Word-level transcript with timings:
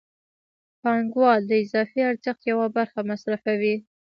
پانګوال 0.81 1.39
د 1.47 1.51
اضافي 1.63 1.99
ارزښت 2.09 2.41
یوه 2.51 2.67
برخه 2.77 2.99
مصرفوي 3.11 3.75